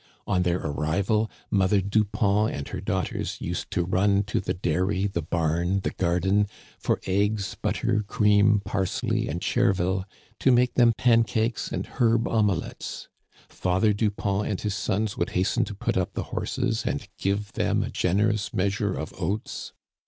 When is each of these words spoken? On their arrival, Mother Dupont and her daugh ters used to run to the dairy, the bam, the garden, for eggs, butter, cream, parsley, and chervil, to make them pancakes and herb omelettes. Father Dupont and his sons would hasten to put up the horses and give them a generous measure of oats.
On 0.25 0.41
their 0.41 0.57
arrival, 0.57 1.29
Mother 1.51 1.79
Dupont 1.79 2.51
and 2.51 2.67
her 2.69 2.81
daugh 2.81 3.05
ters 3.09 3.39
used 3.39 3.69
to 3.69 3.83
run 3.83 4.23
to 4.23 4.39
the 4.39 4.55
dairy, 4.55 5.05
the 5.05 5.21
bam, 5.21 5.81
the 5.81 5.91
garden, 5.91 6.47
for 6.79 6.99
eggs, 7.05 7.55
butter, 7.61 8.03
cream, 8.07 8.63
parsley, 8.65 9.27
and 9.27 9.43
chervil, 9.43 10.05
to 10.39 10.51
make 10.51 10.73
them 10.73 10.93
pancakes 10.97 11.71
and 11.71 11.85
herb 11.85 12.27
omelettes. 12.27 13.09
Father 13.47 13.93
Dupont 13.93 14.47
and 14.47 14.61
his 14.61 14.73
sons 14.73 15.17
would 15.17 15.29
hasten 15.37 15.65
to 15.65 15.75
put 15.75 15.95
up 15.95 16.13
the 16.13 16.23
horses 16.33 16.83
and 16.83 17.07
give 17.19 17.51
them 17.53 17.83
a 17.83 17.91
generous 17.91 18.51
measure 18.55 18.95
of 18.95 19.13
oats. 19.21 19.71